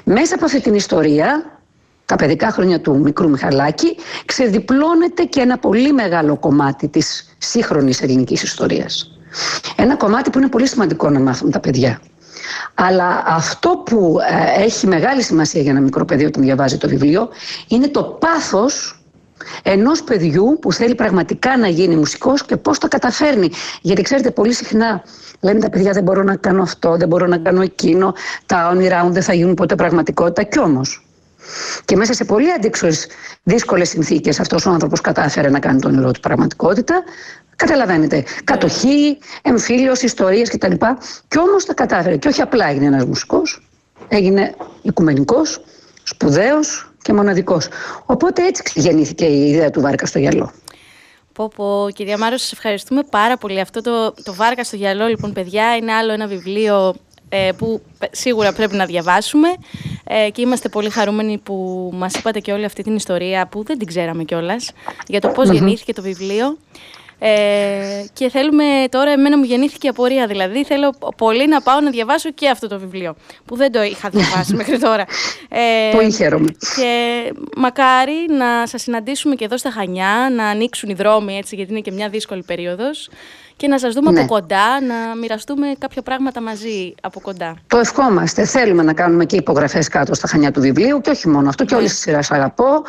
[0.04, 1.60] Μέσα από αυτή την ιστορία,
[2.06, 8.44] τα παιδικά χρόνια του μικρού Μιχαλάκη, ξεδιπλώνεται και ένα πολύ μεγάλο κομμάτι της σύγχρονης ελληνικής
[8.44, 9.12] ιστορίας.
[9.76, 12.02] Ένα κομμάτι που είναι πολύ σημαντικό να μάθουν τα παιδιά.
[12.74, 14.18] Αλλά αυτό που
[14.58, 17.30] ε, έχει μεγάλη σημασία για ένα μικρό παιδί όταν διαβάζει το βιβλίο
[17.68, 18.97] είναι το πάθος
[19.64, 23.50] ενός παιδιού που θέλει πραγματικά να γίνει μουσικός και πώς το καταφέρνει.
[23.82, 25.04] Γιατί ξέρετε πολύ συχνά
[25.40, 28.14] Λένε τα παιδιά δεν μπορώ να κάνω αυτό, δεν μπορώ να κάνω εκείνο,
[28.46, 30.44] τα όνειρά μου δεν θα γίνουν ποτέ πραγματικότητα.
[30.44, 31.06] Κι όμως.
[31.86, 33.08] Και μέσα σε πολύ αντίξωες,
[33.44, 37.04] δύσκολες συνθήκες, αυτός ο άνθρωπος κατάφερε να κάνει το όνειρό του πραγματικότητα.
[37.56, 38.24] Καταλαβαίνετε.
[38.44, 40.74] Κατοχή, εμφύλιος, ιστορίες κτλ.
[41.28, 42.18] Κι όμως τα κατάφερε.
[42.18, 43.68] Και όχι απλά έγινε ένας μουσικός,
[44.08, 45.62] έγινε οικουμενικός,
[46.04, 47.68] σπουδαίος και μοναδικός.
[48.06, 50.52] Οπότε έτσι γεννήθηκε η ιδέα του Βάρκα στο γυαλό.
[51.34, 53.60] Πω πω, κυρία Μάρο, σας ευχαριστούμε πάρα πολύ.
[53.60, 56.96] Αυτό το, το Βάρκα στο γυαλό, λοιπόν, παιδιά, είναι άλλο ένα βιβλίο
[57.30, 57.82] ε, που
[58.12, 59.48] σίγουρα πρέπει να διαβάσουμε
[60.04, 63.78] ε, και είμαστε πολύ χαρούμενοι που μας είπατε και όλη αυτή την ιστορία που δεν
[63.78, 64.72] την ξέραμε κιόλας
[65.08, 66.58] για το πώς γεννήθηκε το βιβλίο.
[67.20, 70.64] Ε, και θέλουμε τώρα, εμένα μου γεννήθηκε απορία δηλαδή.
[70.64, 73.16] Θέλω πολύ να πάω να διαβάσω και αυτό το βιβλίο
[73.46, 75.06] που δεν το είχα διαβάσει μέχρι τώρα.
[75.50, 76.56] Ε, πολύ χαίρομαι.
[76.76, 77.22] Και
[77.56, 81.82] μακάρι να σας συναντήσουμε και εδώ στα Χανιά, να ανοίξουν οι δρόμοι έτσι, γιατί είναι
[81.82, 83.10] και μια δύσκολη περίοδος
[83.58, 84.20] και να σας δούμε Ναι.
[84.20, 87.56] από κοντά, να μοιραστούμε κάποια πράγματα μαζί από κοντά.
[87.68, 88.46] Το ευχόμαστε.
[88.46, 91.76] Θέλουμε να κάνουμε και υπογραφές κάτω στα χανιά του βιβλίου και όχι μόνο αυτό, και
[91.76, 92.84] όλη τη σειρά αγαπώ.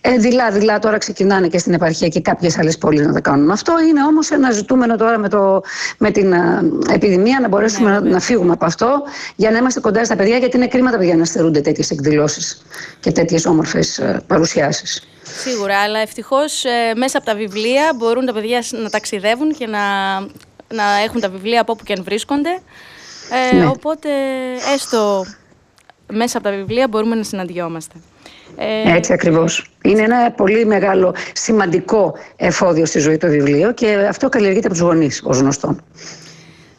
[0.00, 3.74] Ε, δειλά-δειλά τώρα ξεκινάνε και στην επαρχία και κάποιες άλλες πόλει να τα κάνουν αυτό.
[3.88, 5.62] Είναι όμως ένα ζητούμενο τώρα με, το,
[5.98, 6.62] με την α,
[6.92, 9.02] επιδημία να μπορέσουμε να, να φύγουμε από αυτό
[9.36, 12.62] για να είμαστε κοντά στα παιδιά, γιατί είναι κρίμα τα παιδιά να στερούνται τέτοιες εκδηλώσεις
[13.00, 15.02] και τέτοιες όμορφες παρουσιάσεις.
[15.42, 16.64] Σίγουρα, αλλά ευτυχώς
[16.96, 19.80] μέσα από τα βιβλία μπορούν τα παιδιά σ- να ταξιδεύουν και να,
[20.74, 22.58] να έχουν τα βιβλία από όπου και αν βρίσκονται.
[23.52, 23.66] Ε, Ναι.
[23.66, 24.08] Οπότε,
[24.74, 25.24] έστω
[26.12, 27.94] μέσα από τα βιβλία μπορούμε να συναντιόμαστε.
[28.56, 29.70] Ε, Έτσι ακριβώς.
[29.82, 34.84] Είναι ένα πολύ μεγάλο, σημαντικό εφόδιο στη ζωή το βιβλίο και αυτό καλλιεργείται από τους
[34.84, 35.82] γονείς, ως γνωστόν.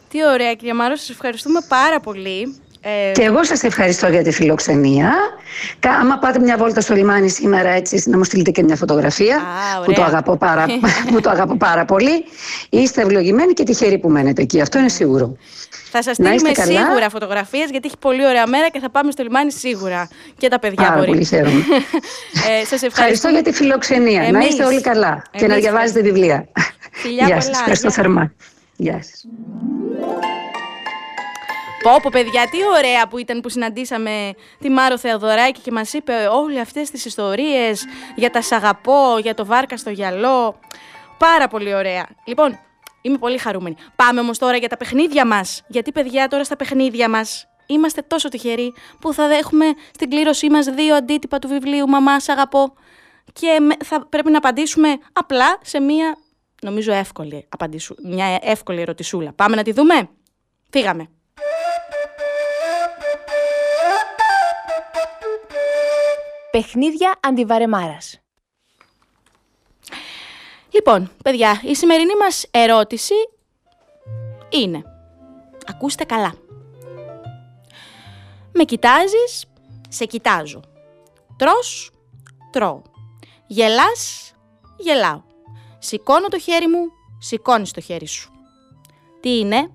[0.08, 2.60] Τι ωραία, κυρία Μάρο, σας ευχαριστούμε πάρα πολύ.
[3.08, 5.12] Ε, Και εγώ σας ευχαριστώ για τη φιλοξενία.
[5.78, 9.40] Κα- Άμα πάτε μια βόλτα στο λιμάνι σήμερα έτσι να μου στείλετε και μια φωτογραφία
[9.84, 10.06] που, το ωραία.
[10.12, 10.66] αγαπώ πάρα,
[11.12, 12.24] που το αγαπώ πάρα πολύ.
[12.70, 14.60] Είστε ευλογημένοι και τυχεροί που μένετε εκεί.
[14.60, 15.36] Αυτό είναι σίγουρο.
[15.90, 16.86] θα σας να είστε στείλουμε καλά.
[16.86, 20.08] σίγουρα φωτογραφίες γιατί έχει πολύ ωραία μέρα και θα πάμε στο λιμάνι σίγουρα.
[20.38, 21.06] Και τα παιδιά Πάρα μπορεί.
[21.08, 21.50] πολύ χαίρομαι.
[22.60, 22.86] ε, σας ευχαριστώ.
[22.86, 24.20] Ευχαριστώ για τη φιλοξενία.
[24.20, 24.48] Να Εμείς.
[24.48, 26.48] είστε όλοι καλά και να Εμείς διαβάζετε βιβλία.
[26.92, 27.58] Φιλιά Γεια πολλά, σας.
[27.58, 27.96] Ευχαριστώ γεια.
[27.96, 28.32] θερμά.
[28.76, 29.24] Γεια σας.
[31.82, 36.12] Πω πω παιδιά, τι ωραία που ήταν που συναντήσαμε τη Μάρο Θεοδωράκη και μας είπε
[36.32, 37.84] όλες αυτές τις ιστορίες
[38.16, 40.58] για τα σαγαπώ, για το βάρκα στο γυαλό.
[41.18, 42.06] Πάρα πολύ ωραία.
[42.24, 42.58] Λοιπόν,
[43.02, 43.76] είμαι πολύ χαρούμενη.
[43.96, 45.62] Πάμε όμως τώρα για τα παιχνίδια μας.
[45.68, 49.64] Γιατί παιδιά τώρα στα παιχνίδια μας είμαστε τόσο τυχεροί που θα έχουμε
[49.94, 52.72] στην κλήρωσή μας δύο αντίτυπα του βιβλίου «Μαμά, σ' αγαπώ»
[53.32, 56.16] και με- θα πρέπει να απαντήσουμε απλά σε μία,
[56.62, 59.32] νομίζω εύκολη, απαντήσου, μια εύκολη ερωτησούλα.
[59.32, 60.08] Πάμε να τη δούμε;
[60.70, 61.08] Φύγαμε.
[66.50, 68.20] Παιχνίδια αντιβαρεμάρας.
[70.70, 73.14] Λοιπόν, παιδιά, η σημερινή μας ερώτηση
[74.48, 74.82] είναι,
[75.66, 76.34] ακούστε καλά.
[78.52, 79.44] Με κοιτάζεις,
[79.88, 80.60] σε κοιτάζω.
[81.36, 81.90] Τρως,
[82.50, 82.82] τρώω.
[83.46, 84.32] Γελάς,
[84.76, 85.22] γελάω.
[85.78, 86.86] Σηκώνω το χέρι μου,
[87.18, 88.32] σηκώνεις το χέρι σου.
[89.20, 89.70] Τι είναι;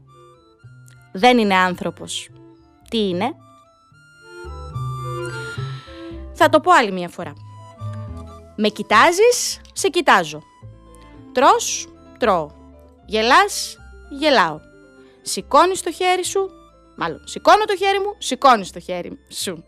[1.13, 2.29] Δεν είναι άνθρωπος.
[2.89, 3.35] Τι είναι;
[6.45, 7.33] Θα το πω άλλη μια φορά.
[8.55, 10.41] Με κοιτάζεις, σε κοιτάζω.
[11.31, 11.87] Τρως,
[12.19, 12.49] τρώω.
[13.05, 13.77] Γελάς,
[14.09, 14.59] γελάω.
[15.21, 16.49] Σηκώνεις το χέρι σου,
[16.95, 19.63] μάλλον σηκώνω το χέρι μου, σηκώνεις το χέρι σου.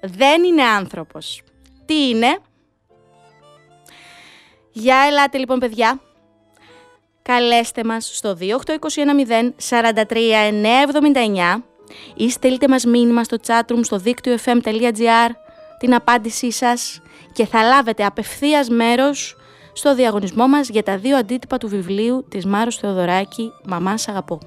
[0.00, 1.42] Δεν είναι άνθρωπος.
[1.86, 2.38] Τι είναι;
[4.72, 6.00] Για ελάτε λοιπόν παιδιά.
[7.22, 10.14] Καλέστε μας στο 28210 43
[11.56, 11.62] 979
[12.14, 15.43] ή στείλτε μας μήνυμα στο chatroom στο δίκτυο fm.gr
[15.78, 17.02] την απάντησή σας
[17.32, 19.36] και θα λάβετε απευθείας μέρος
[19.72, 24.38] στο διαγωνισμό μας για τα δύο αντίτυπα του βιβλίου της Μάρος Θεοδωράκη «Μαμά σ' αγαπώ».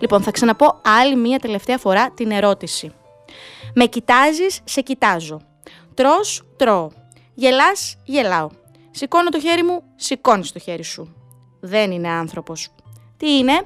[0.00, 2.92] Λοιπόν, θα ξαναπώ άλλη μία τελευταία φορά την ερώτηση.
[3.74, 5.40] Με κοιτάζεις, σε κοιτάζω.
[5.94, 6.88] Τρως, τρώω.
[7.34, 8.48] Γελάς, γελάω.
[8.90, 11.14] Σηκώνω το χέρι μου, σηκώνεις το χέρι σου.
[11.60, 12.68] Δεν είναι άνθρωπος.
[13.16, 13.62] Τι είναι;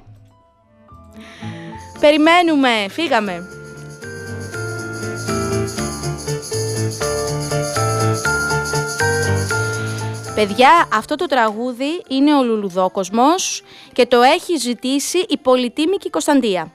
[2.00, 3.61] Περιμένουμε, φύγαμε.
[10.46, 13.62] Παιδιά, αυτό το τραγούδι είναι ο Λουλουδόκοσμος
[13.92, 16.72] και το έχει ζητήσει η πολυτίμικη Κωνσταντία.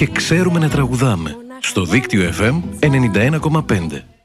[0.00, 1.36] Και ξέρουμε να τραγουδάμε.
[1.60, 4.19] Στο δίκτυο FM 91,5.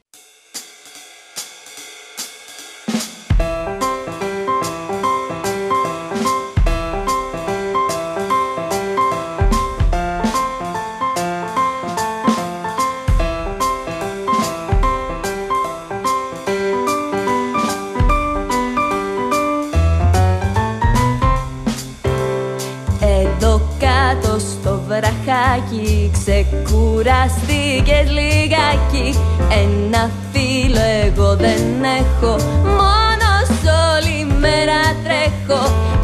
[27.86, 29.18] Ξεκουραστήκες λιγάκι.
[29.62, 31.62] Ένα φίλο εγώ δεν
[32.00, 32.36] έχω.
[32.78, 33.50] Μόνος
[33.92, 35.62] όλη μέρα τρέχω.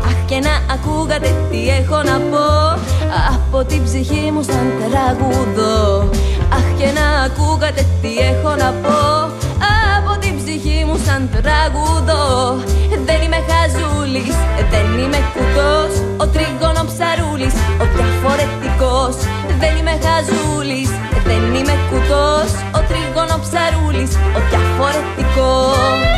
[0.08, 2.46] Αχ και να ακούγατε τι έχω να πω.
[3.34, 6.08] Από την ψυχή μου σαν τραγουδό.
[6.56, 9.00] Αχ και να ακούγατε τι έχω να πω.
[9.96, 12.24] Από την ψυχή μου σαν τραγουδό.
[13.06, 14.36] Δεν είμαι χαζούλης,
[14.72, 15.92] δεν είμαι κουτός.
[16.22, 19.14] Ο τρίγωνο ψαρούλης, ο διαφορετικός.
[19.60, 21.11] Δεν είμαι χαζούλης, δεν
[21.62, 26.11] είμαι κουτός Ο τρίγωνο ψαρούλης, ο διαφορετικός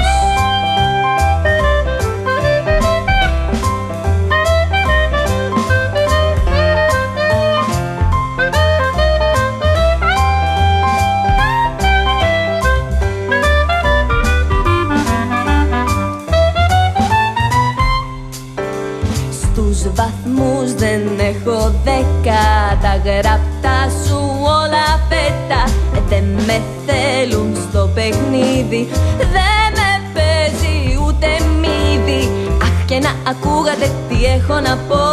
[34.47, 35.05] έχω να πω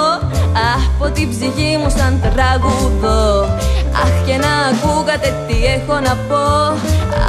[0.75, 3.43] Από την ψυχή μου σαν τραγουδό.
[4.03, 6.45] Αχ και να ακούγατε τι έχω να πω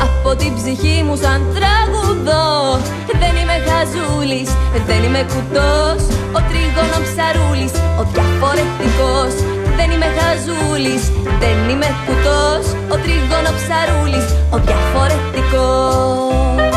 [0.05, 2.47] Από την ψυχή μου σαν τραγουδό.
[3.23, 4.51] Δεν είμαι χαζούλης,
[4.89, 6.01] δεν είμαι κουτός
[6.37, 9.33] Ο τρίγωνος ψαρούλης, ο διαφορετικός.
[9.79, 11.03] Δεν είμαι χαζούλης,
[11.43, 16.72] δεν είμαι κουτός Ο τρίγωνος ψαρούλης, ο διαφορετικός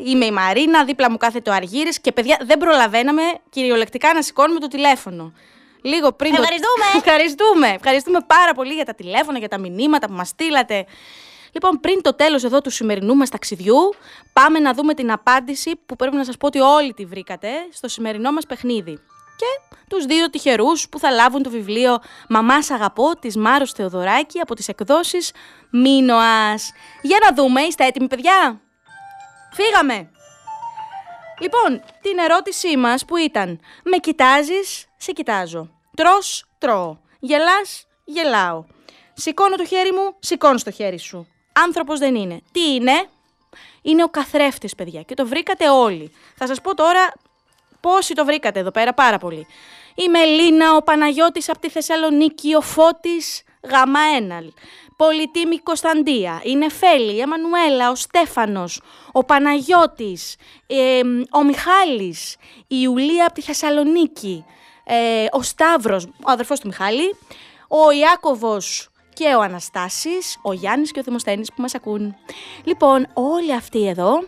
[0.06, 4.60] είμαι η Μαρίνα, δίπλα μου κάθεται ο Αργύρης και παιδιά δεν προλαβαίναμε κυριολεκτικά να σηκώνουμε
[4.60, 5.32] το τηλέφωνο.
[5.82, 6.34] Λίγο πριν.
[6.34, 6.84] το- Ευχαριστούμε.
[7.04, 7.68] Ευχαριστούμε.
[7.68, 10.84] Ευχαριστούμε πάρα πολύ για τα τηλέφωνα, για τα μηνύματα που μας στείλατε.
[11.52, 13.94] Λοιπόν, πριν το τέλος εδώ του σημερινού μας ταξιδιού,
[14.32, 17.88] πάμε να δούμε την απάντηση που πρέπει να σας πω ότι όλοι τη βρήκατε στο
[17.88, 19.00] σημερινό μας παιχνίδι.
[19.40, 24.40] Και τους δύο τυχερούς που θα λάβουν το βιβλίο «Μαμάς σ' αγαπώ» της Μάρος Θεοδωράκη
[24.40, 25.32] από τις εκδόσεις
[25.70, 26.72] Μίνωας.
[27.02, 28.60] Για να δούμε, είστε έτοιμοι παιδιά;
[29.52, 30.10] Φύγαμε!
[31.40, 35.70] Λοιπόν, την ερώτησή μας που ήταν «Με κοιτάζεις, σε κοιτάζω.
[35.96, 36.96] Τρως, τρώω.
[37.20, 38.64] Γελάς, γελάω.
[39.14, 41.26] Σηκώνω το χέρι μου, σηκώνεις το χέρι σου.
[41.52, 42.40] Άνθρωπος δεν είναι.
[42.52, 43.08] Τι είναι;
[43.82, 46.12] Είναι ο καθρέφτης, παιδιά, και το βρήκατε όλοι.
[46.36, 47.12] Θα σας πω τώρα
[47.80, 49.46] πόσοι το βρήκατε εδώ πέρα, πάρα πολύ.
[49.94, 54.52] Η Μελίνα, ο Παναγιώτης από τη Θεσσαλονίκη, ο Φώτης, Γάμα Έναλ.
[54.96, 58.80] Πολυτίμη Κωνσταντία, η Νεφέλη, η Εμμανουέλα, ο Στέφανος,
[59.12, 61.00] ο Παναγιώτης, ε,
[61.30, 64.44] ο Μιχάλης, η Ιουλία από τη Θεσσαλονίκη,
[64.84, 67.16] ε, ο Σταύρος, ο αδερφός του Μιχάλη,
[67.68, 72.16] ο Ιάκωβος και ο Αναστάσης, ο Γιάννης και ο Δημοσθένης που μας ακούν.
[72.64, 74.24] Λοιπόν, όλοι αυτοί εδώ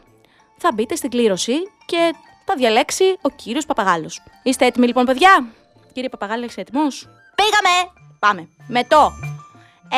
[0.57, 1.55] θα μπείτε στην κλήρωση
[1.87, 2.15] και
[2.45, 4.23] θα διαλέξει ο κύριος Παπαγάλος.
[4.43, 5.45] Είστε έτοιμοι λοιπόν παιδιά;
[5.93, 7.91] Κύριε Παπαγάλο, είσαι έτοιμος; Πήγαμε!
[8.19, 8.49] Πάμε.
[8.69, 9.13] Με το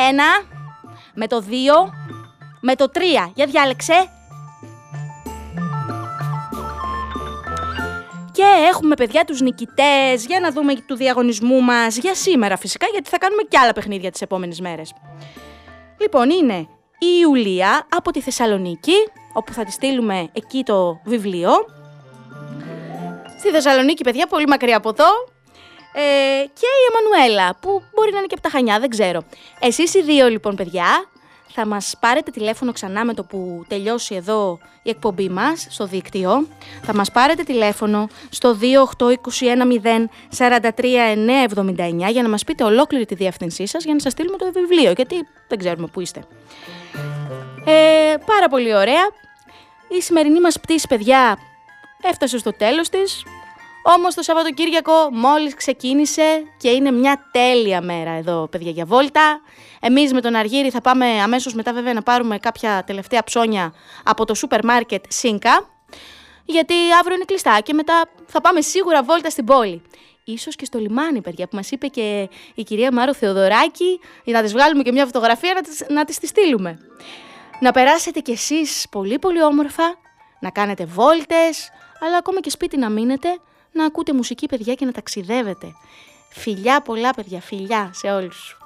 [0.09, 0.25] ένα,
[1.13, 1.93] με το δύο,
[2.61, 3.31] με το τρία.
[3.35, 4.09] Για διάλεξε.
[8.31, 13.09] Και έχουμε παιδιά τους νικητές για να δούμε του διαγωνισμού μας για σήμερα φυσικά γιατί
[13.09, 14.93] θα κάνουμε και άλλα παιχνίδια τις επόμενες μέρες.
[15.99, 16.67] Λοιπόν είναι
[16.99, 18.93] η Ιουλία από τη Θεσσαλονίκη
[19.33, 21.51] όπου θα τη στείλουμε εκεί το βιβλίο.
[23.45, 25.05] Στη Θεσσαλονίκη παιδιά πολύ μακριά από εδώ
[25.93, 26.01] ε,
[26.45, 29.23] και η Εμμανουέλα, που μπορεί να είναι και από τα Χανιά, δεν ξέρω.
[29.59, 30.85] Εσείς οι δύο λοιπόν παιδιά
[31.47, 36.47] θα μας πάρετε τηλέφωνο ξανά με το που τελειώσει εδώ η εκπομπή μας στο δίκτυο.
[36.83, 38.71] Θα μας πάρετε τηλέφωνο στο 28221043979
[42.11, 45.15] για να μας πείτε ολόκληρη τη διεύθυνσή σας για να σας στείλουμε το βιβλίο, γιατί
[45.47, 46.23] δεν ξέρουμε που είστε.
[47.65, 49.09] Ε, πάρα πολύ ωραία.
[49.87, 51.37] Η σημερινή μας πτήση, παιδιά,
[52.01, 53.23] έφτασε στο τέλος της.
[53.87, 59.41] Όμως το Σαββατοκύριακο μόλις ξεκίνησε και είναι μια τέλεια μέρα εδώ παιδιά για βόλτα.
[59.79, 63.73] Εμείς με τον Αργύρι θα πάμε αμέσως μετά βέβαια να πάρουμε κάποια τελευταία ψώνια
[64.03, 65.69] από το σούπερ μάρκετ Σίνκα.
[66.45, 69.81] Γιατί αύριο είναι κλειστά και μετά θα πάμε σίγουρα βόλτα στην πόλη.
[70.23, 74.41] Ίσως και στο λιμάνι, παιδιά, που μας είπε και η κυρία Μάρο Θεοδωράκη, για να
[74.41, 76.79] της βγάλουμε και μια φωτογραφία να της, να της τη στείλουμε.
[77.59, 79.95] Να περάσετε κι εσείς πολύ πολύ όμορφα,
[80.39, 81.69] να κάνετε βόλτες,
[82.05, 83.29] αλλά ακόμα και σπίτι να μείνετε,
[83.75, 85.75] να ακούτε μουσική παιδιά και να ταξιδεύετε.
[86.29, 88.57] Φιλιά πολλά παιδιά, φιλιά σε όλους.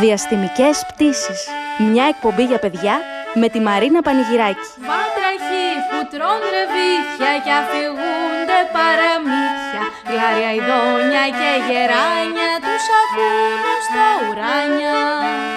[0.00, 1.48] Διαστημικές πτήσεις.
[1.78, 3.00] Μια εκπομπή για παιδιά
[3.34, 4.66] με τη Μαρίνα Πανηγυράκη.
[4.90, 9.71] Βάτραχοι που τρώνε ρεβίθια και αφηγούνται παραμύθια
[10.08, 14.96] Γλάρια ειδόνια και γεράνια τους ακούνε στα ουράνια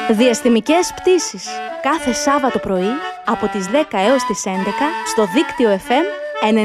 [0.10, 1.48] Διαστημικές πτήσεις.
[1.82, 2.94] Κάθε Σάββατο πρωί
[3.26, 4.50] από τις 10 έως τις 11
[5.06, 6.06] στο δίκτυο FM
[6.42, 6.56] 91,5.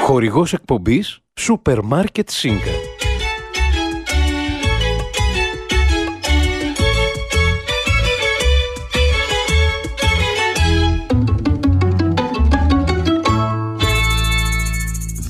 [0.00, 2.30] Χορηγός εκπομπής Σούπερ Μάρκετ